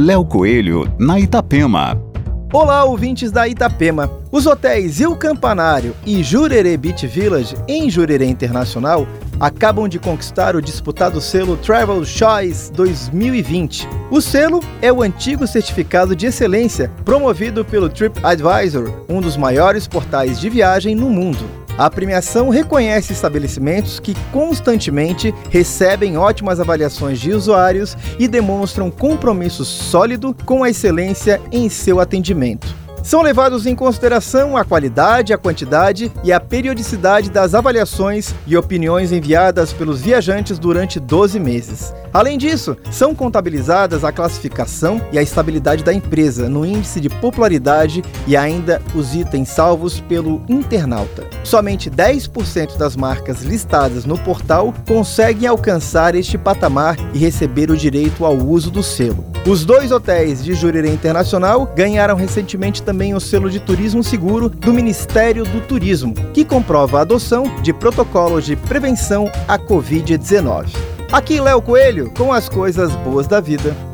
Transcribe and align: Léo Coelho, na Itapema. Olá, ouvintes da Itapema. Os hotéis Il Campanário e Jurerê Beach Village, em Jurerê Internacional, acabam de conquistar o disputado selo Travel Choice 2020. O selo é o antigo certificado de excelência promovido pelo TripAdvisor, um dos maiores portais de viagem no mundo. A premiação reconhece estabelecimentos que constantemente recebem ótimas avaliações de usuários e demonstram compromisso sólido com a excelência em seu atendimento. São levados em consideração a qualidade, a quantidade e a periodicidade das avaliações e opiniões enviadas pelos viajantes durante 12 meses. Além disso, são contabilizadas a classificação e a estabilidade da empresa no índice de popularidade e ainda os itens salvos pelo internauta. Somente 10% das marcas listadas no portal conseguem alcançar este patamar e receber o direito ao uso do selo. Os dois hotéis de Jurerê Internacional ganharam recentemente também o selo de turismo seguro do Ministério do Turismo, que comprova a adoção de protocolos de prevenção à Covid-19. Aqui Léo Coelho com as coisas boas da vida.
Léo 0.00 0.24
Coelho, 0.24 0.88
na 0.96 1.18
Itapema. 1.18 2.00
Olá, 2.52 2.84
ouvintes 2.84 3.32
da 3.32 3.48
Itapema. 3.48 4.08
Os 4.30 4.46
hotéis 4.46 5.00
Il 5.00 5.16
Campanário 5.16 5.92
e 6.06 6.22
Jurerê 6.22 6.76
Beach 6.76 7.04
Village, 7.04 7.56
em 7.66 7.90
Jurerê 7.90 8.26
Internacional, 8.26 9.08
acabam 9.40 9.88
de 9.88 9.98
conquistar 9.98 10.54
o 10.54 10.62
disputado 10.62 11.20
selo 11.20 11.56
Travel 11.56 12.04
Choice 12.04 12.72
2020. 12.74 13.88
O 14.08 14.20
selo 14.20 14.60
é 14.80 14.92
o 14.92 15.02
antigo 15.02 15.48
certificado 15.48 16.14
de 16.14 16.26
excelência 16.26 16.92
promovido 17.04 17.64
pelo 17.64 17.88
TripAdvisor, 17.88 19.04
um 19.08 19.20
dos 19.20 19.36
maiores 19.36 19.88
portais 19.88 20.38
de 20.38 20.48
viagem 20.48 20.94
no 20.94 21.10
mundo. 21.10 21.67
A 21.78 21.88
premiação 21.88 22.48
reconhece 22.48 23.12
estabelecimentos 23.12 24.00
que 24.00 24.12
constantemente 24.32 25.32
recebem 25.48 26.18
ótimas 26.18 26.58
avaliações 26.58 27.20
de 27.20 27.32
usuários 27.32 27.96
e 28.18 28.26
demonstram 28.26 28.90
compromisso 28.90 29.64
sólido 29.64 30.34
com 30.44 30.64
a 30.64 30.70
excelência 30.70 31.40
em 31.52 31.68
seu 31.68 32.00
atendimento. 32.00 32.77
São 33.08 33.22
levados 33.22 33.64
em 33.64 33.74
consideração 33.74 34.54
a 34.54 34.66
qualidade, 34.66 35.32
a 35.32 35.38
quantidade 35.38 36.12
e 36.22 36.30
a 36.30 36.38
periodicidade 36.38 37.30
das 37.30 37.54
avaliações 37.54 38.34
e 38.46 38.54
opiniões 38.54 39.12
enviadas 39.12 39.72
pelos 39.72 40.02
viajantes 40.02 40.58
durante 40.58 41.00
12 41.00 41.40
meses. 41.40 41.94
Além 42.12 42.36
disso, 42.36 42.76
são 42.90 43.14
contabilizadas 43.14 44.04
a 44.04 44.12
classificação 44.12 45.00
e 45.10 45.18
a 45.18 45.22
estabilidade 45.22 45.82
da 45.82 45.94
empresa 45.94 46.50
no 46.50 46.66
índice 46.66 47.00
de 47.00 47.08
popularidade 47.08 48.04
e 48.26 48.36
ainda 48.36 48.82
os 48.94 49.14
itens 49.14 49.48
salvos 49.48 50.00
pelo 50.00 50.42
internauta. 50.46 51.26
Somente 51.44 51.90
10% 51.90 52.76
das 52.76 52.94
marcas 52.94 53.40
listadas 53.40 54.04
no 54.04 54.18
portal 54.18 54.74
conseguem 54.86 55.48
alcançar 55.48 56.14
este 56.14 56.36
patamar 56.36 56.98
e 57.14 57.18
receber 57.18 57.70
o 57.70 57.76
direito 57.76 58.26
ao 58.26 58.36
uso 58.36 58.70
do 58.70 58.82
selo. 58.82 59.24
Os 59.46 59.64
dois 59.64 59.92
hotéis 59.92 60.44
de 60.44 60.52
Jurerê 60.52 60.90
Internacional 60.90 61.72
ganharam 61.74 62.16
recentemente 62.16 62.82
também 62.82 62.97
o 63.14 63.20
selo 63.20 63.48
de 63.48 63.60
turismo 63.60 64.02
seguro 64.02 64.48
do 64.48 64.72
Ministério 64.72 65.44
do 65.44 65.60
Turismo, 65.60 66.14
que 66.34 66.44
comprova 66.44 66.98
a 66.98 67.02
adoção 67.02 67.44
de 67.62 67.72
protocolos 67.72 68.44
de 68.44 68.56
prevenção 68.56 69.30
à 69.46 69.58
Covid-19. 69.58 70.76
Aqui 71.12 71.40
Léo 71.40 71.62
Coelho 71.62 72.12
com 72.16 72.32
as 72.32 72.48
coisas 72.48 72.94
boas 72.96 73.26
da 73.26 73.40
vida. 73.40 73.87